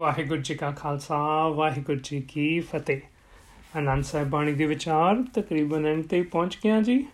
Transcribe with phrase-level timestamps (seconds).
[0.00, 3.00] ਵਾਹਿਗੁਰੂ ਜੀ ਕਾ ਖਾਲਸਾ, ਵਾਹਿਗੁਰੂ ਜੀ ਕੀ ਫਤਿਹ।
[3.76, 7.06] ਆਨੰਦ ਸਾਹਿਬ ਬਾਣੀ ਦੇ ਵਿਚਾਰ ਤਕਰੀਬਨ ਅੰਤ ਤੇ ਪਹੁੰਚ ਗਿਆ ਜੀ।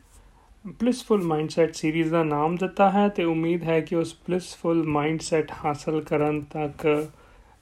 [0.67, 6.01] ਬਲਿਸਫੁਲ ਮਾਈਂਡਸੈਟ ਸੀਰੀਜ਼ ਦਾ ਨਾਮ ਦਿੱਤਾ ਹੈ ਤੇ ਉਮੀਦ ਹੈ ਕਿ ਉਸ ਬਲਿਸਫੁਲ ਮਾਈਂਡਸੈਟ ਹਾਸਲ
[6.01, 7.07] ਕਰਨ ਤੱਕ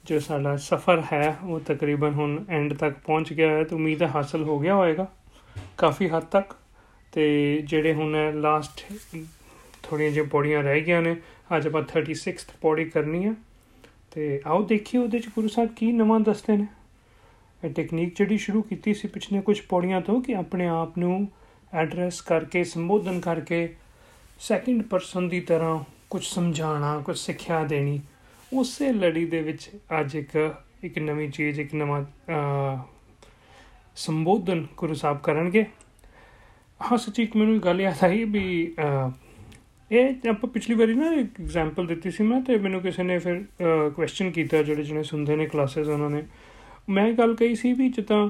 [0.04, 4.08] ਜੋ ਸਾਡਾ ਸਫ਼ਰ ਹੈ, ਉਹ ਤਕਰੀਬਨ ਹੁਣ ਐਂਡ ਤੱਕ ਪਹੁੰਚ ਗਿਆ ਹੈ ਤੇ ਉਮੀਦ ਹੈ
[4.08, 5.06] ਹਾਸਲ ਹੋ ਗਿਆ ਹੋਵੇਗਾ
[5.78, 6.54] ਕਾਫੀ ਹੱਦ ਤੱਕ।
[7.12, 8.84] ਤੇ ਜਿਹੜੇ ਹੁਣ ਲਾਸਟ
[9.82, 11.16] ਥੋੜੀਆਂ ਜਿਹੀਆਂ ਪੌੜੀਆਂ ਰਹਿ ਗਈਆਂ ਨੇ,
[11.56, 13.34] ਅੱਜ ਆਪਾਂ 36th ਪੌੜੀ ਕਰਨੀ ਹੈ।
[14.10, 16.66] ਤੇ ਆਓ ਦੇਖੀਏ ਉਹਦੇ ਚ ਗੁਰੂ ਸਾਹਿਬ ਕੀ ਨਵਾਂ ਦੱਸਦੇ ਨੇ।
[17.62, 21.28] ਇਹ ਟੈਕਨੀਕ ਜਿਹੜੀ ਸ਼ੁਰੂ ਕੀਤੀ ਸੀ ਪਿਛਲੇ ਕੁਝ ਪੌੜੀਆਂ ਤੋਂ ਕਿ ਆਪਣੇ ਆਪ ਨੂੰ
[21.72, 23.76] ਐਡਰੈਸ ਕਰਕੇ, ਸੰਬੋਧਨ ਕਰਕੇ
[24.38, 25.78] ਸੈਕਿੰਡ ਪਰਸਨ ਦੀ ਤਰ੍ਹਾਂ
[26.10, 28.00] ਕੁਝ ਸਮਝਾਉਣਾ, ਕੁਝ ਸਿੱਖਿਆ ਦੇਣੀ,
[28.52, 29.70] ਉਸੇ ਲੜੀ ਦੇ ਵਿੱਚ
[30.00, 30.54] ਅੱਜ ਇੱਕ
[30.84, 32.04] ਇੱਕ ਨਵੀਂ ਚੀਜ਼, ਇੱਕ ਨਵਾਂ
[33.96, 35.64] ਸੰਬੋਧਨ ਗੁਰੂ ਸਾਹਿਬ ਕਰਨਗੇ।
[36.80, 38.74] ਹਾਂ, ਸੱਚੀ ਇੱਕ ਮੈਨੂੰ ਗੱਲ ਯਾਦ ਆਈ ਵੀ
[39.90, 43.42] ਇਹ ਆਪਾਂ ਪਿਛਲੀ ਵਾਰੀ ਨਾ ਇੱਕ ਐਗਜ਼ਾਮਪਲ ਦਿੱਤੀ ਸੀ ਮੈਂ ਤੇ ਮੈਨੂੰ ਕਿਸੇ ਨੇ ਫਿਰ
[43.94, 46.22] ਕੁਐਸਚਨ ਕੀਤਾ ਜਿਹੜੇ ਜਿਹਨੇ ਸੁਣਦੇ ਨੇ ਕਲਾਸਿਸ ਉਹਨਾਂ ਨੇ।
[46.88, 48.28] ਮੈਂ ਗੱਲ ਕਹੀ ਸੀ ਵੀ ਜਿੱਦਾਂ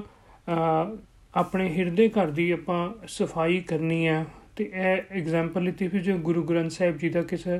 [1.35, 6.43] ਆਪਣੇ ਹਿਰਦੇ ਘਰ ਦੀ ਆਪਾਂ ਸਫ਼ਾਈ ਕਰਨੀ ਹੈ ਤੇ ਇਹ ਐਗਜ਼ਾਮਪਲ ਲਿੱਤੀ ਵੀ ਜੋ ਗੁਰੂ
[6.43, 7.59] ਗ੍ਰੰਥ ਸਾਹਿਬ ਜੀ ਦਾ ਕਿਸੇ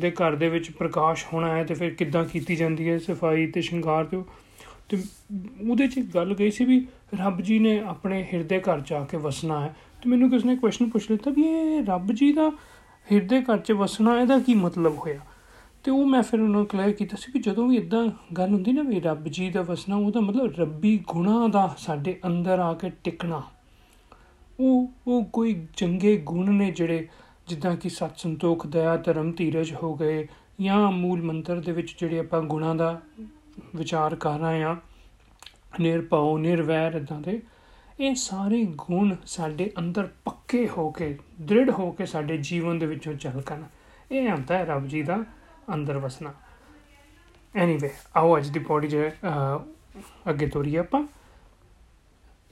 [0.00, 3.60] ਦੇ ਘਰ ਦੇ ਵਿੱਚ ਪ੍ਰਕਾਸ਼ ਹੋਣਾ ਹੈ ਤੇ ਫਿਰ ਕਿੱਦਾਂ ਕੀਤੀ ਜਾਂਦੀ ਹੈ ਸਫ਼ਾਈ ਤੇ
[3.60, 4.22] ਸ਼ਿੰਗਾਰ ਤੇ
[4.88, 4.96] ਤੇ
[5.70, 9.60] ਉਹਦੇ 'ਚ ਗੱਲ ਗਈ ਸੀ ਵੀ ਰੱਬ ਜੀ ਨੇ ਆਪਣੇ ਹਿਰਦੇ ਘਰ ਜਾ ਕੇ ਵਸਣਾ
[9.60, 12.52] ਹੈ। ਤੇ ਮੈਨੂੰ ਕਿਸ ਨੇ ਕੁਐਸਚਨ ਪੁੱਛ ਲਿਆ ਵੀ ਇਹ ਰੱਬ ਜੀ ਦਾ
[13.12, 15.20] ਹਿਰਦੇ ਘਰ 'ਚ ਵਸਣਾ, ਇਹਦਾ ਕੀ ਮਤਲਬ ਹੋਇਆ?
[15.84, 18.06] ਤੇ ਉਹ ਮੈਂ ਫਿਰ ਉਹਨਾਂ ਨੂੰ ਕਲੀਅਰ ਕੀਤਾ ਸੀ ਕਿ ਜਦੋਂ ਵੀ ਇਦਾਂ
[18.38, 22.58] ਗੱਲ ਹੁੰਦੀ ਨਾ ਵੀ ਰੱਬ ਜੀ ਦਾ ਵਸਣਾ, ਉਹਦਾ ਮਤਲਬ ਰੱਬੀ ਗੁਣਾ ਦਾ ਸਾਡੇ ਅੰਦਰ
[22.58, 23.42] ਆ ਕੇ ਟਿਕਣਾ।
[24.60, 27.08] ਉਹ ਉਹ ਕੋਈ ਚੰਗੇ ਗੁਣ ਨੇ ਜਿਹੜੇ
[27.48, 30.26] ਜਿੱਦਾਂ ਕਿ ਸਤ ਸੰਤੋਖ, ਦਇਆ, ਧਰਮ, ਧੀਰਜ ਹੋ ਗਏ
[30.60, 33.00] ਜਾਂ ਮੂਲ ਮੰਤਰ ਦੇ ਵਿੱਚ ਜਿਹੜੇ ਆਪਾਂ ਗੁਣਾਂ ਦਾ
[33.76, 34.76] ਵਿਚਾਰ ਕਰ ਰਹੇ ਆ
[35.80, 37.42] ਨਿਰਭਉ, ਨਿਰਵੈਰ ਇਦਾਂ ਦੇ
[38.00, 43.12] ਇਹ ਸਾਰੇ ਗੁਣ ਸਾਡੇ ਅੰਦਰ ਪੱਕੇ ਹੋ ਕੇ, ਦ੍ਰਿੜ ਹੋ ਕੇ ਸਾਡੇ ਜੀਵਨ ਦੇ ਵਿੱਚੋਂ
[43.14, 43.62] ਝਲਕਣ
[44.12, 45.16] ਇਹ ਹੁੰਦਾ ਹੈ ਰੱਬ ਜੀ ਦਾ
[45.74, 46.32] ਅੰਦਰ ਵਸਣਾ।
[47.54, 49.10] ਐਨੀਵੇ ਆਓ ਅੱਜ ਦੀ ਪੌੜੀ ਜੇ
[50.30, 51.02] ਅੱਗੇ ਤੋਰੀਏ ਆਪਾਂ।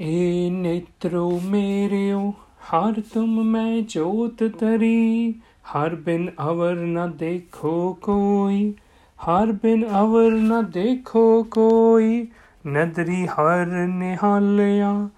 [0.01, 2.35] ਏ ਨੇਤਰੋ ਮੇਰਿਓ,
[2.69, 5.35] ਹਰ ਤੁਮ ਮੈਂ ਜੋਤ ਤਰੀ।
[5.73, 8.75] ਹਰ ਬਿਨ ਅਵਰ ਨਾ ਦੇਖੋ ਕੋਈ।
[9.19, 12.27] ਹਰ ਬਿਨ ਅਵਰ ਨਾ ਦੇਖੋ ਕੋਈ।
[12.67, 15.09] ਨਦਰੀ ਹਰ ਨਿਹਾਲਿਆ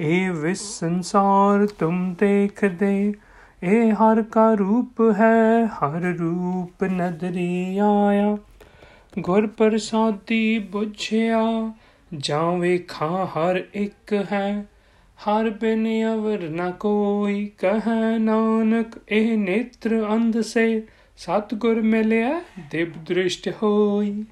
[0.00, 3.14] ਇਹ ਵਿਸ ਸੰਸਾਰ ਤੁਮ ਦੇਖਦੇ
[3.62, 8.38] ਇਹ ਹਰ ਕਾ ਰੂਪ ਹੈ, ਹਰ ਰੂਪ ਨਦਰੀ ਆਇਆ।
[9.18, 11.72] ਗੁਰ ਪ੍ਰਸਾਦੀ ਬੁਝਿਆ
[12.14, 14.66] ਜਾਂ ਵੇਖਾਂ ਹਰ ਇੱਕ ਹੈ।
[15.18, 22.40] ਹਰ ਬਿਨ ਅਵਰ ਨ ਕੋਈ ਕਹੈ ਨਾਨਕ ਇਹ ਨੇਤਰ ਅੰਧ ਸੇ, ਸਤਗੁਰ ਮਿਲਿਆ,
[22.70, 24.24] ਦਿਵ ਦ੍ਰਿਸ਼ਟ ਹੋਈ।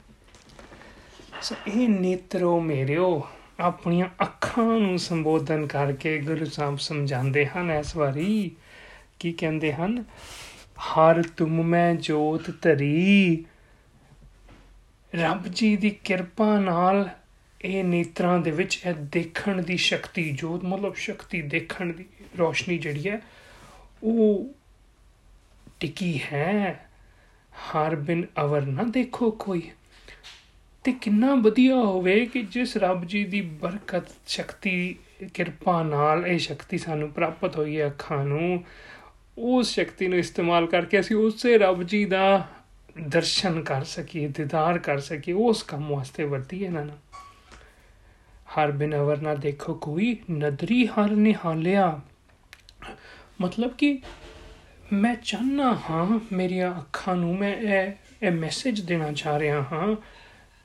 [1.42, 3.22] ਸੋ ਇਹ ਨੇਤਰੋ ਮੇਰਿਓ
[3.62, 8.50] ਆਪਣੀਆਂ ਅੱਖਾਂ ਨੂੰ ਸੰਬੋਧਨ ਕਰਕੇ ਗੁਰੂ ਸਾਹਿਬ ਸਮਝਾਉਂਦੇ ਹਨ ਇਸ ਵਾਰੀ।
[9.18, 10.04] ਕੀ ਕਹਿੰਦੇ ਹਨ?
[10.82, 13.44] ਹਰ ਤੁਮ ਮੈਂ ਜੋਤ ਧਰੀ।
[15.14, 17.08] ਰੱਬ ਜੀ ਦੀ ਕਿਰਪਾ ਨਾਲ
[17.64, 22.06] ਇਹ ਨੇਤਰਾਂ ਦੇ ਵਿੱਚ ਇਹ ਦੇਖਣ ਦੀ ਸ਼ਕਤੀ, ਜੋਤ ਮਤਲਬ ਸ਼ਕਤੀ ਦੇਖਣ ਦੀ
[22.38, 23.20] ਰੋਸ਼ਨੀ ਜਿਹੜੀ ਹੈ,
[24.02, 24.50] ਉਹ
[25.80, 26.88] ਟਿਕੀ ਹੈ।
[27.52, 29.70] ਹਰ ਬਿਨ ਅਵਰ ਨਾ ਦੇਖੋ ਕੋਈ।
[30.84, 34.96] ਤੇ ਕਿੰਨਾ ਵਧੀਆ ਹੋਵੇ ਕਿ ਜਿਸ ਰੱਬ ਜੀ ਦੀ ਬਰਕਤ, ਸ਼ਕਤੀ,
[35.34, 38.64] ਕਿਰਪਾ ਨਾਲ ਇਹ ਸ਼ਕਤੀ ਸਾਨੂੰ ਪ੍ਰਾਪਤ ਹੋਈ ਹੈ ਅੱਖਾਂ ਨੂੰ,
[39.38, 42.48] ਉਸ ਸ਼ਕਤੀ ਨੂੰ ਇਸਤੇਮਾਲ ਕਰਕੇ ਅਸੀਂ ਉਸੇ ਰੱਬ ਜੀ ਦਾ
[43.08, 46.96] ਦਰਸ਼ਨ ਕਰ ਸਕੀਏ, ਦੀਦਾਰ ਕਰ ਸਕੀਏ, ਉਸ ਕੰਮ ਵਾਸਤੇ ਵਰਤੀਏ ਨਾ ਨਾ।
[48.56, 52.00] ਹਰ ਬਿਨ ਅਵਰ ਨਾ ਦੇਖੋ ਕੋਈ, ਨਦਰੀ ਹਰ ਨਿਹਾਲਿਆ।
[53.40, 54.02] ਮਤਲਬ ਕਿ
[54.92, 59.96] ਮੈਂ ਚਾਹਨਾ ਹਾਂ, ਮੇਰੀਆਂ ਅੱਖਾਂ ਨੂੰ ਮੈਂ ਇਹ ਇਹ ਮੈਸੇਜ ਦੇਣਾ ਚਾਹ ਰਿਹਾ ਹਾਂ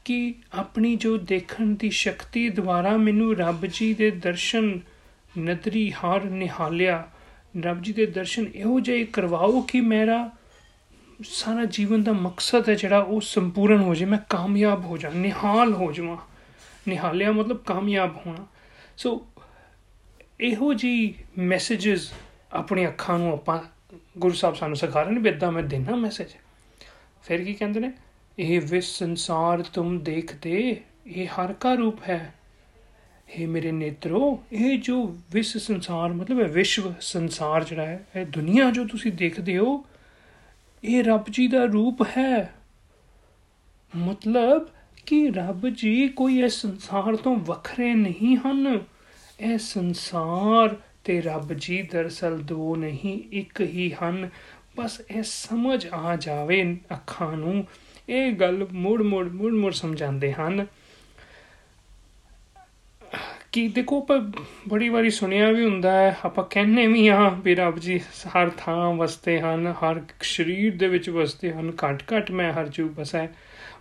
[0.07, 4.79] ਕਿ ਆਪਣੀ ਜੋ ਦੇਖਣ ਦੀ ਸ਼ਕਤੀ ਦੁਆਰਾ ਮੈਨੂੰ ਰੱਬ ਜੀ ਦੇ ਦਰਸ਼ਨ
[5.39, 7.09] ਨਦਰੀ ਹਰ ਨਿਹਾਲਿਆ।
[7.61, 10.31] ਰੱਬ ਜੀ ਦੇ ਦਰਸ਼ਨ ਇਹੋ ਜਿਹੇ ਕਰਵਾਓ ਕਿ ਮੇਰਾ
[11.23, 15.73] ਸਾਰਾ ਜੀਵਨ ਦਾ ਮਕਸਦ ਹੈ ਜਿਹੜਾ ਉਹ ਸੰਪੂਰਨ ਹੋ ਜਾਏ, ਮੈਂ ਕਾਮਯਾਬ ਹੋ ਜਾ ਨਿਹਾਲ
[15.73, 16.17] ਹੋ ਜਾਵਾਂ।
[16.87, 18.47] ਨਿਹਾਲਿਆ ਮਤਲਬ ਕਾਮਯਾਬ ਹੋਣਾ।
[18.97, 19.27] ਸੋ
[20.39, 21.99] ਇਹੋ ਜੀ ਮੈਸੇजेस
[22.53, 23.59] ਆਪਣੀ ਅੱਖਾਂ ਨੂੰ ਆਪਾਂ
[24.17, 26.27] ਗੁਰੂ ਸਾਹਿਬ ਸਾਨੂੰ ਸਿਖਾ ਰਹੇ ਨੇ ਬਿੱਦਾ ਮੈਂ ਦੇਣਾ ਮੈਸੇਜ
[27.23, 27.91] ਫਿਰ ਕੀ ਕਹਿੰਦੇ ਨੇ?
[28.39, 32.33] ਇਹ ਵਿਸ ਸੰਸਾਰ ਤੁਮ ਦੇਖਦੇ, ਇਹ ਹਰ ਕਾ ਰੂਪ ਹੈ।
[33.27, 38.71] हे ਮੇਰੇ ਨੇਤਰੋ, ਇਹ ਜੋ ਵਿਸ ਸੰਸਾਰ, ਮਤਲਬ ਹੈ ਵਿਸ਼ਵ ਸੰਸਾਰ ਜਿਹੜਾ ਹੈ, ਇਹ ਦੁਨੀਆ
[38.71, 39.85] ਜੋ ਤੁਸੀਂ ਦੇਖਦੇ ਹੋ,
[40.83, 42.53] ਇਹ ਰੱਬ ਜੀ ਦਾ ਰੂਪ ਹੈ।
[43.95, 44.69] ਮਤਲਬ
[45.05, 48.81] ਕਿ ਰੱਬ ਜੀ ਕੋਈ ਇਸ ਸੰਸਾਰ ਤੋਂ ਵੱਖਰੇ ਨਹੀਂ ਹਨ।
[49.39, 54.29] ਇਹ ਸੰਸਾਰ ਤੇ ਰੱਬ ਜੀ ਦਰਸਲ ਦੋ ਨਹੀਂ, ਇੱਕ ਹੀ ਹਨ।
[54.77, 57.67] ਬਸ ਇਹ ਸਮਝ ਆ ਜਾਵੇ ਅੱਖਾਂ ਨੂੰ।
[58.09, 60.65] ਇਹ ਗੱਲ ਮੋੜ ਮੋੜ ਮੋੜ ਮੋੜ ਸਮਝਾਉਂਦੇ ਹਨ।
[63.51, 64.31] ਕਿ ਦੇਖੋ ਪਰ
[64.69, 68.93] ਬੜੀ ਵਾਰੀ ਸੁਣਿਆ ਵੀ ਹੁੰਦਾ ਹੈ, ਆਪਾਂ ਕਹਿੰਨੇ ਵੀ ਆ ਵੀ ਰੱਬ ਜੀ ਹਰ ਥਾਂ
[68.93, 73.27] ਵਸਦੇ ਹਨ, ਹਰ ਸਰੀਰ ਦੇ ਵਿੱਚ ਵਸਦੇ ਹਨ, ਘਟ ਘਟ ਮੈਂ ਹਰ ਜੂ ਬਸੈ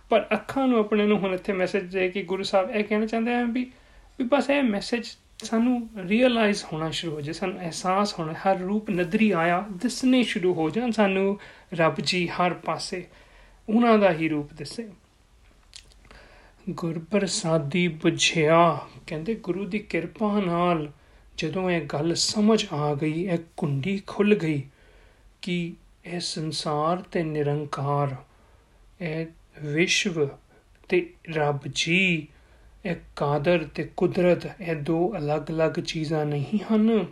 [0.09, 3.33] ਪਰ ਅੱਖਾਂ ਨੂੰ ਆਪਣੇ ਨੂੰ ਹੁਣ ਇੱਥੇ ਮੈਸੇਜ ਦੇ ਕੇ ਗੁਰੂ ਸਾਹਿਬ ਇਹ ਕਹਿਣਾ ਚਾਹੁੰਦੇ
[3.33, 3.71] ਆ ਵੀ
[4.19, 5.07] ਵੀ ਬਸ ਇਹ ਮੈਸੇਜ
[5.43, 10.53] ਸਾਨੂੰ ਰੀਅਲਾਈਜ਼ ਹੋਣਾ ਸ਼ੁਰੂ ਹੋ ਜਾਏ, ਸਾਨੂੰ ਅਹਿਸਾਸ ਹੋਣਾ, ਹਰ ਰੂਪ ਨਦਰੀ ਆਇਆ ਦਿਸਨੇ ਸ਼ੁਰੂ
[10.53, 11.39] ਹੋ ਜਾਣ ਸਾਨੂੰ
[11.73, 13.05] ਰੱਬ ਜੀ ਹਰ ਪਾਸੇ।
[13.69, 14.89] ਉਹਨਾਂ ਦਾ ਹੀ ਰੂਪ ਦਿਸੇ।
[16.69, 20.91] ਗੁਰਪ੍ਰਸਾਦੀ ਬੁਝਿਆ। ਕਹਿੰਦੇ, ਗੁਰੂ ਦੀ ਕਿਰਪਾ ਨਾਲ
[21.37, 24.63] ਜਦੋਂ ਇਹ ਗੱਲ ਸਮਝ ਆ ਗਈ, ਇਹ ਕੁੰਡੀ ਖੁੱਲ ਗਈ
[25.41, 25.73] ਕਿ
[26.05, 28.15] ਇਹ ਸੰਸਾਰ ਤੇ ਨਿਰੰਕਾਰ,
[29.01, 29.25] ਇਹ
[29.61, 30.27] ਵਿਸ਼ਵ
[30.89, 32.27] ਤੇ ਰੱਬ ਜੀ,
[32.85, 37.05] ਇਹ ਕਾਦਰ ਤੇ ਕੁਦਰਤ, ਇਹ ਦੋ ਅਲੱਗ-ਅਲੱਗ ਚੀਜ਼ਾਂ ਨਹੀਂ ਹਨ,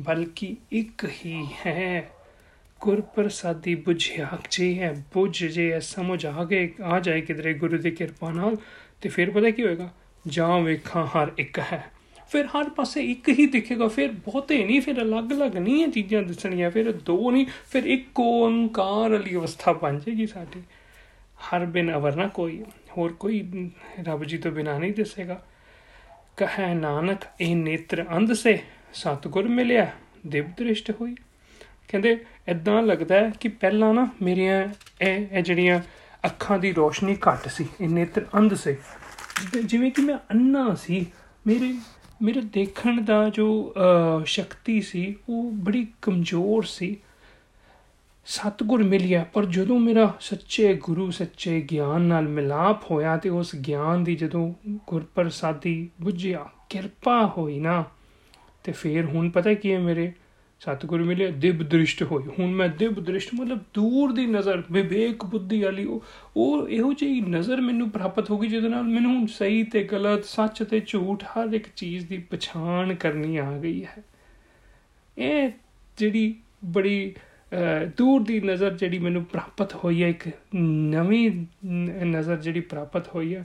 [0.00, 2.10] ਬਲਕਿ ਇੱਕ ਹੀ ਹੈ।
[2.84, 8.32] ਗੁਰਪ੍ਰਸਾਦੀ ਬੁਝਿਆ ਜੇ ਹੈ, ਬੁਝ ਜੇ ਸਮਝ ਆ ਗਏ, ਆ ਜਾਏ ਕਿਧਰੇ ਗੁਰੂ ਦੀ ਕਿਰਪਾ
[8.32, 8.56] ਨਾਲ,
[9.00, 9.94] ਤੇ ਫਿਰ ਪਤਾ ਕੀ ਹੋਏਗਾ?
[10.26, 11.84] ਜਾਂ ਵੇਖਾਂ ਹਰ ਇੱਕ ਹੈ।
[12.28, 16.70] ਫਿਰ ਹਰ ਪਾਸੇ ਇੱਕ ਹੀ ਦਿਖੇਗਾ, ਫਿਰ ਬਹੁਤੇ ਨਹੀਂ, ਫਿਰ ਅਲੱਗ-ਅਲੱਗ ਨਹੀਂ ਇਹ ਚੀਜ਼ਾਂ ਦਿਸਣੀਆਂ,
[16.70, 20.62] ਫਿਰ ਦੋ ਨਹੀਂ, ਫਿਰ ਇੱਕ ਓੰਕਾਰ ਵਾਲੀ ਅਵਸਥਾ ਬਣ ਜਾਏਗੀ ਸਾਡੀ।
[21.36, 22.64] ਹਰ ਬਿਨ ਅਵਰ ਨਾ ਕੋਈ,
[22.96, 23.70] ਹੋਰ ਕੋਈ
[24.00, 25.44] ਰੱਬ ਜੀ ਤੋਂ ਬਿਨਾ ਨਹੀਂ ਦਿਸੇਗਾ।
[26.36, 28.58] ਕਹੈ ਨਾਨਕ, ਇਹ ਨੇਤਰ ਅੰਧ ਸੇ,
[28.94, 29.90] ਸਤਗੁਰ ਮਿਲਿਆ,
[30.26, 31.14] ਦਿਵ ਦ੍ਰਿਸ਼ਟ ਹੋਈ।
[31.88, 32.16] ਕਹਿੰਦੇ
[32.48, 34.62] ਇਦਾਂ ਲੱਗਦਾ ਹੈ ਕਿ ਪਹਿਲਾਂ ਨਾ ਮੇਰੀਆਂ
[35.00, 35.80] ਇਹ ਇਹ ਜਿਹੜੀਆਂ
[36.26, 38.76] ਅੱਖਾਂ ਦੀ ਰੋਸ਼ਨੀ ਘੱਟ ਸੀ ਇਹ ਨੇਤਰ ਅੰਧ ਸੇ।
[39.64, 41.06] ਜਿਵੇਂ ਕਿ ਮੈਂ ਅੰਨਾ ਸੀ,
[41.46, 41.74] ਮੇਰੇ
[42.22, 43.74] ਮੇਰੇ ਦੇਖਣ ਦਾ ਜੋ
[44.26, 46.96] ਸ਼ਕਤੀ ਸੀ, ਉਹ ਬੜੀ ਕਮਜ਼ੋਰ ਸੀ।
[48.26, 54.04] ਸਤਗੁਰ ਮਿਲਿਆ, ਪਰ ਜਦੋਂ ਮੇਰਾ ਸੱਚੇ ਗੁਰੂ, ਸੱਚੇ ਗਿਆਨ ਨਾਲ ਮਿਲਾਪ ਹੋਇਆ ਤੇ ਉਸ ਗਿਆਨ
[54.04, 54.52] ਦੀ ਜਦੋਂ
[54.86, 57.84] ਗੁਰਪ੍ਰਸਾਦੀ ਬੁੱਝਿਆ, ਕਿਰਪਾ ਹੋਈ ਨਾ,
[58.64, 60.12] ਤੇ ਫੇਰ ਹੁਣ ਪਤਾ ਕੀ ਹੈ ਮੇਰੇ
[60.60, 65.62] ਸਤਗੁਰ ਮਿਲੇ, ਦਿਵ ਦ੍ਰਿਸ਼ਟ ਹੋਈ ਹੁਣ ਮੈਂ ਦਿਵ ਦ੍ਰਿਸ਼ਟ, ਮਤਲਬ ਦੂਰ ਦੀ ਨਜ਼ਰ, ਵਿਵੇਕ ਬੁੱਧੀ
[65.62, 65.84] ਵਾਲੀ,
[66.36, 70.24] ਉਹ ਇਹੋ ਜਿਹੀ ਨਜ਼ਰ ਮੈਨੂੰ ਪ੍ਰਾਪਤ ਹੋ ਗਈ, ਜਿਹਦੇ ਨਾਲ ਮੈਨੂੰ ਹੁਣ ਸਹੀ ਤੇ ਗਲਤ,
[70.24, 74.02] ਸੱਚ ਤੇ ਝੂਠ, ਹਰ ਇੱਕ ਚੀਜ਼ ਦੀ ਪਛਾਣ ਕਰਨੀ ਆ ਗਈ ਹੈ।
[75.16, 75.50] ਇਹ
[75.98, 76.34] ਜਿਹੜੀ
[76.64, 77.14] ਬੜੀ
[77.96, 81.30] ਦੂਰ ਦੀ ਨਜ਼ਰ ਜਿਹੜੀ ਮੈਨੂੰ ਪ੍ਰਾਪਤ ਹੋਈ ਹੈ, ਇੱਕ ਨਵੀਂ
[82.06, 83.44] ਨਜ਼ਰ ਜਿਹੜੀ ਪ੍ਰਾਪਤ ਹੋਈ ਹੈ,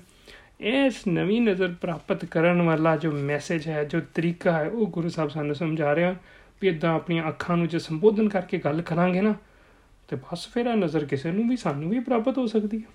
[0.61, 5.29] ਇਸ ਨਵੀਂ ਨਜ਼ਰ ਪ੍ਰਾਪਤ ਕਰਨ ਵਾਲਾ ਜੋ ਮੈਸੇਜ ਹੈ, ਜੋ ਤਰੀਕਾ ਹੈ, ਉਹ ਗੁਰੂ ਸਾਹਿਬ
[5.29, 6.15] ਸਾਨੂੰ ਸਮਝਾ ਰਿਹਾ
[6.61, 9.35] ਵੀ ਇਦਾਂ ਆਪਣੀਆਂ ਅੱਖਾਂ ਨੂੰ ਜੇ ਸੰਬੋਧਨ ਕਰਕੇ ਗੱਲ ਕਰਾਂਗੇ ਨਾ,
[10.07, 12.87] ਤੇ ਬਸ ਫਿਰ ਆ ਨਜ਼ਰ ਕਿਸੇ ਨੂੰ ਵੀ, ਸਾਨੂੰ ਵੀ ਪ੍ਰਾਪਤ ਹੋ ਸਕਦੀ ਹੈ।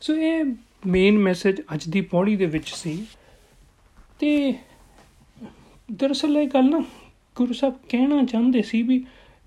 [0.00, 0.44] ਸੋ ਇਹ
[0.86, 3.06] ਮੇਨ ਮੈਸੇਜ ਅੱਜ ਦੀ ਪੌੜੀ ਦੇ ਵਿੱਚ ਸੀ।
[4.18, 4.54] ਤੇ
[5.92, 6.84] ਦਰਅਸਲ ਇਹ ਗੱਲ ਨਾ
[7.36, 9.04] ਗੁਰੂ ਸਾਹਿਬ ਕਹਿਣਾ ਚਾਹੁੰਦੇ ਸੀ ਵੀ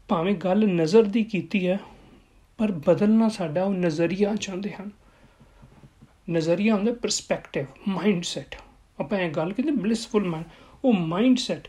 [0.08, 1.80] ਭਾਵੇਂ ਗੱਲ ਨਜ਼ਰ ਦੀ ਕੀਤੀ ਹੈ,
[2.58, 4.90] ਪਰ ਬਦਲਣਾ ਸਾਡਾ ਉਹ ਨਜ਼ਰੀਆ ਚਾਹੁੰਦੇ ਹਨ।
[6.30, 8.56] ਨਜ਼ਰੀਆ ਹੁੰਦਾ ਪਰਸਪੈਕਟਿਵ ਮਾਈਂਡ ਸੈਟ
[9.00, 10.46] ਆਪਾਂ ਇਹ ਗੱਲ ਕਹਿੰਦੇ ਬਲਿਸਫੁਲ ਮਾਈਂਡ
[10.86, 11.68] ਉਹ ਮਾਈਂਡ ਸੈਟ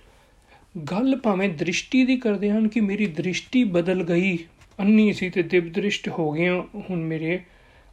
[0.93, 4.39] ਗੱਲ ਭਾਵੇਂ ਦ੍ਰਿਸ਼ਟੀ ਦੀ ਕਰਦੇ ਹਨ ਕਿ ਮੇਰੀ ਦ੍ਰਿਸ਼ਟੀ ਬਦਲ ਗਈ।
[4.81, 7.41] ਅੰਨੀ ਸੀ ਤੇ ਦਿਵ ਦ੍ਰਿਸ਼ਟ ਹੋ ਗਿਆ ਹੁਣ ਮੇਰੇ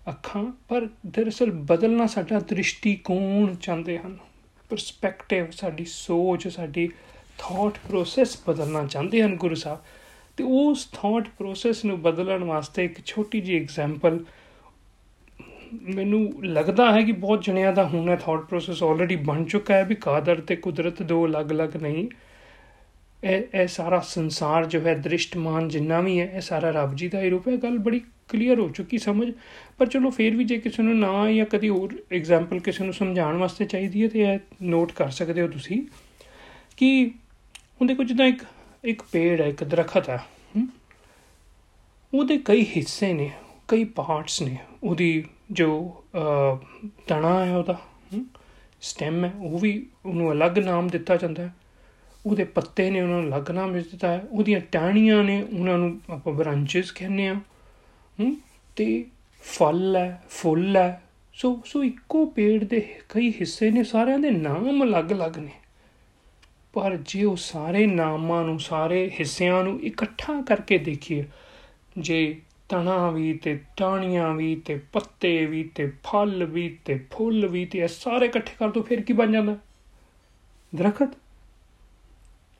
[0.10, 4.18] ਅੱਖਾਂ। ਪਰ ਦਰਅਸਲ ਬਦਲਣਾ ਸਾਡਾ ਦ੍ਰਿਸ਼ਟੀਕੋਣ ਚਾਹੁੰਦੇ ਹਨ?
[4.70, 6.90] ਪਰਸਪੈਕਟਿਵ ਸਾਡੀ ਸੋਚ, ਸਾਡੀ
[7.38, 9.80] ਥਾਟ ਪ੍ਰੋਸੈਸ ਬਦਲਣਾ ਚਾਹੁੰਦੇ ਹਨ ਗੁਰੂ ਸਾਹਿਬ।
[10.38, 14.26] ਤੇ ਉਸ ਥਾਟ ਪ੍ਰੋਸੈਸ ਨੂੰ ਬਦਲਣ ਵਾਸਤੇ ਇੱਕ ਛੋਟੀ ਜੀ ਐਗਜ਼ਾਮਪਲ
[15.74, 19.86] ਮੈਨੂੰ ਲੱਗਦਾ ਹੈ ਕਿ ਬਹੁਤ ਜਣਿਆਂ ਦਾ ਹੁਣ ਇਹ ਥਾਟ ਪ੍ਰੋਸੈਸ ਆਲਰੇਡੀ ਬਣ ਚੁੱਕਾ ਹੈ
[19.86, 22.08] ਵੀ ਕਾਦਰ ਤੇ ਕੁਦਰਤ ਦੋ ਅਲੱਗ-ਅਲੱਗ ਨਹੀਂ।
[23.24, 27.22] ਇਹ ਇਹ ਸਾਰਾ ਸੰਸਾਰ ਜੋ ਹੈ ਦ੍ਰਿਸ਼ਟਮਾਨ ਜਿੰਨਾ ਵੀ ਹੈ, ਇਹ ਸਾਰਾ ਰੱਬ ਜੀ ਦਾ
[27.22, 29.32] ਹੀ ਰੂਪ ਹੈ। ਗੱਲ ਬੜੀ ਕਲੀਅਰ ਹੋ ਚੁੱਕੀ ਸਮਝ।
[29.78, 33.38] ਪਰ ਚਲੋ ਫੇਰ ਵੀ ਜੇ ਕਿਸੇ ਨੂੰ ਨਾ ਜਾਂ ਕਦੀ ਹੋਰ ਐਗਜ਼ਾਮਪਲ ਕਿਸੇ ਨੂੰ ਸਮਝਾਉਣ
[33.38, 35.82] ਵਾਸਤੇ ਚਾਹੀਦੀ ਹੈ, ਤੇ ਇਹ ਨੋਟ ਕਰ ਸਕਦੇ ਹੋ ਤੁਸੀਂ
[36.78, 37.12] ਕਿ
[37.60, 38.44] ਹੁਣ ਦੇਖੋ ਜਿੱਦਾਂ ਇੱਕ
[38.84, 40.20] ਇੱਕ ਪੇੜ ਹੈ, ਇੱਕ ਦਰਖਤ ਹੈ
[42.14, 43.32] ਉਹਦੇ ਕਈ ਹਿੱਸੇ ਨੇ,
[43.68, 46.04] ਕਈ ਪਾਰਟਸ ਨੇ। ਉਹਦੀ ਜੋ
[47.08, 47.78] ਤਣਾ ਹੈ ਉਹਦਾ
[48.82, 51.54] ਸਟੈਮ ਹੈ, ਉਹ ਵੀ ਉਹਨੂੰ ਅਲੱਗ ਨਾਮ ਦਿੱਤਾ ਜਾਂਦਾ ਹੈ।
[52.26, 56.34] ਉਹਦੇ ਪੱਤੇ ਨੇ ਉਹਨਾਂ ਨੂੰ ਅਲੱਗ ਨਾਮ ਦਿੱਤਾ ਹੈ। ਉਹਦੀਆਂ ਟਾਹਣੀਆਂ ਨੇ ਉਹਨਾਂ ਨੂੰ ਆਪਾਂ
[56.34, 57.36] ਬ੍ਰਾਂਚਸ ਕਹਿੰਦੇ ਆ
[58.78, 59.06] ਤੇ
[59.44, 61.02] ਫਲ ਹੈ, ਫੁੱਲ ਹੈ।
[61.34, 65.52] ਸੋ ਸੋ ਇੱਕੋ ਪੇੜ ਦੇ ਕਈ ਹਿੱਸੇ ਨੇ, ਸਾਰਿਆਂ ਦੇ ਨਾਮ ਅਲੱਗ-ਅਲੱਗ ਨੇ।
[66.74, 71.26] ਪਰ ਜੇ ਉਹ ਸਾਰੇ ਨਾਮਾਂ ਨੂੰ, ਸਾਰੇ ਹਿੱਸਿਆਂ ਨੂੰ ਇਕੱਠਾ ਕਰਕੇ ਦੇਖੀਏ,
[71.98, 77.66] ਜੇ ਤਣਾ ਵੀ ਤੇ ਟਾਣੀਆਂ ਵੀ ਤੇ ਪੱਤੇ ਵੀ ਤੇ ਫਲ ਵੀ ਤੇ ਫੁੱਲ ਵੀ
[77.66, 79.58] ਤੇ ਇਹ ਸਾਰੇ ਇਕੱਠੇ ਕਰ ਦੋ ਫਿਰ ਕੀ ਬਣ ਜਾਂਦਾ?
[80.76, 81.16] ਦਰਖਤ?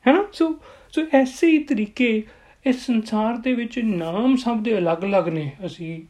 [0.08, 0.26] ਹੈ ਨਾ?
[0.32, 0.58] ਸੋ
[0.90, 2.26] ਸੋ ਐਸੇ ਹੀ ਤਰੀਕੇ
[2.66, 6.02] ਇਸ ਸੰਸਾਰ ਦੇ ਵਿੱਚ ਨਾਮ ਸਭ ਦੇ ਅਲੱਗ-ਅਲੱਗ ਨੇ। ਅਸੀਂ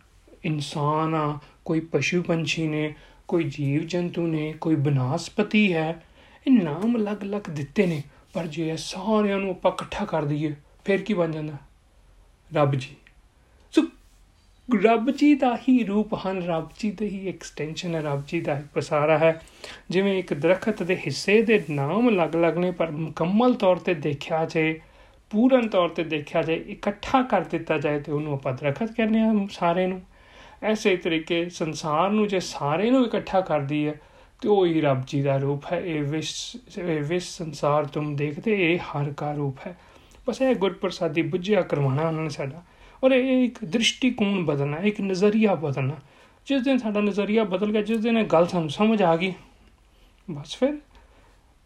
[0.44, 2.94] ਇਨਸਾਨ ਆ, ਕੋਈ ਪਸ਼ੂ ਪੰਛੀ ਨੇ,
[3.28, 6.04] ਕੋਈ ਜੀਵ ਜੰਤੂ ਨੇ, ਕੋਈ ਬਨਾਸਪਤੀ ਹੈ,
[6.46, 8.02] ਇਹ ਨਾਮ ਅਲੱਗ-ਅਲੱਗ ਦਿੱਤੇ ਨੇ।
[8.32, 10.54] ਪਰ ਜੇ ਇਹ ਸਾਰਿਆਂ ਨੂੰ ਆਪਾਂ ਇਕੱਠਾ ਕਰ ਦਈਏ,
[10.84, 11.54] ਫਿਰ ਕੀ ਬਣ ਜਾਂਦਾ?
[12.54, 12.99] ਰੱਬ ਜੀ। ਸੋ
[14.74, 18.58] ਰੱਬ ਜੀ ਦਾ ਹੀ ਰੂਪ ਹਨ, ਰੱਬ ਜੀ ਦੇ ਹੀ ਐਕਸਟੈਂਸ਼ਨ ਹੈ, ਰੱਬ ਜੀ ਦਾ
[18.58, 19.42] ਹੀ ਪਸਾਰਾ ਹੈ।
[19.90, 24.80] ਜਿਵੇਂ ਇੱਕ ਦਰਖਤ ਦੇ ਹਿੱਸੇ ਦੇ ਨਾਮ ਅਲੱਗ-ਅਲੱਗ ਨੇ, ਪਰ ਮੁਕੰਮਲ ਤੌਰ ਤੇ ਦੇਖਿਆ ਜੇ,
[25.30, 29.32] ਪੂਰਨ ਤੌਰ ਤੇ ਦੇਖਿਆ ਜਾਏ ਇਕੱਠਾ ਕਰ ਦਿੱਤਾ ਜਾਏ ਤੇ ਉਹਨੂੰ ਆਪਾਂ ਦਰਖਤ ਕਹਿੰਦੇ ਆ
[29.50, 30.02] ਸਾਰੇ ਨੂੰ।
[30.62, 34.00] ਐਸੇ ਤਰੀਕੇ ਸੰਸਾਰ ਨੂੰ ਜੇ ਸਾਰੇ ਨੂੰ ਇਕੱਠਾ ਕਰਦੀ ਹੈ,
[34.40, 38.72] ਤੇ ਉਹ ਹੀ ਰੱਬ ਜੀ ਦਾ ਰੂਪ ਹੈ। ਇਹ ਵਿਸ਼ ਇਹ ਵਿਸ਼ ਸੰਸਾਰ ਤੁਮ ਦੇਖਦੇ,
[38.72, 39.78] ਇਹ ਹਰ ਕਾ ਰੂਪ ਹੈ।
[40.28, 42.62] ਬਸ ਇਹ ਗੁਰਪ੍ਰਸਾਦੀ ਬੁੱਝਿਆ ਕਰਵਾਣਾ ਉਹਨਾਂ ਨੇ ਸਾਡਾ।
[43.02, 45.96] ਔਰ ਇਹ ਇੱਕ ਦ੍ਰਿਸ਼ਟੀਕੋਣ ਬਦਲਣਾ, ਇੱਕ ਨਜ਼ਰੀਆ ਬਦਲਣਾ।
[46.46, 49.32] ਜਿਸ ਦਿਨ ਸਾਡਾ ਨਜ਼ਰੀਆ ਬਦਲ ਗਿਆ, ਜਿਸ ਦਿਨ ਇਹ ਗੱਲ ਸਾਨੂੰ ਸਮਝ ਆ ਗਈ,
[50.28, 50.78] ਬਸ ਫਿਰ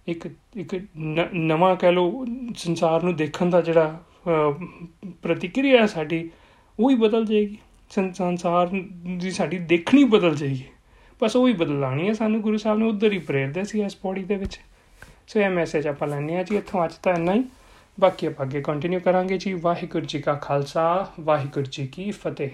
[0.06, 0.26] ਇੱਕ
[0.56, 0.74] ਇੱਕ
[1.34, 2.24] ਨਵਾਂ ਕਹਿ ਲੋ
[2.56, 4.00] ਸੰਸਾਰ ਨੂੰ ਦੇਖਣ ਦਾ ਜਿਹੜਾ
[5.22, 6.28] ਪ੍ਰਤੀਕਿਰਿਆ ਸਾਡੀ,
[6.78, 7.56] ਉਹ ਹੀ ਬਦਲ ਜਾਏਗੀ।
[7.90, 8.68] ਸੰਸਾਰ
[9.18, 10.64] ਦੀ ਸਾਡੀ ਦੇਖਣੀ ਬਦਲ ਜਾਏਗੀ।
[11.20, 14.24] ਬਸ ਉਹ ਹੀ ਬਦਲਾਣੀ ਹੈ ਸਾਨੂੰ, ਗੁਰੂ ਸਾਹਿਬ ਨੇ ਉਧਰ ਹੀ ਪ੍ਰੇਰਦੇ ਸੀ ਇਸ ਪੌੜੀ
[14.24, 14.58] ਦੇ ਵਿੱਚ।
[15.28, 17.44] ਸੋ ਇਹ ਮੈਸੇਜ ਆਪਾਂ ਲੈਣੇ ਆ ਜੀ, ਇੱਥੋਂ ਅੱਜ ਤਾਂ ਇੰਨਾ ਹੀ।
[18.00, 22.50] ਬਾਕੀ ਆਪਾਂ ਅੱਗੇ ਕੰਟੀਨਿਊ ਕਰਾਂਗੇ ਜੀ। ਵਾਹਿਗੁਰੂ ਜੀ ਕਾ ਖਾਲਸਾ ਵਾਹਿਗੁਰੂ ਜੀ ਕੀ ਫਤਿਹ।